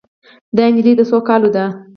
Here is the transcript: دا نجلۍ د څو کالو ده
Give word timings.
دا 0.57 0.65
نجلۍ 0.73 0.93
د 0.97 1.01
څو 1.09 1.17
کالو 1.27 1.49
ده 1.55 1.65